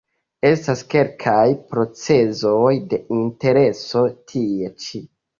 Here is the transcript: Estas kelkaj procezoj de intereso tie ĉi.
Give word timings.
Estas 0.49 0.79
kelkaj 0.93 1.41
procezoj 1.73 2.71
de 2.93 2.99
intereso 3.19 4.01
tie 4.33 4.71
ĉi. 4.87 5.03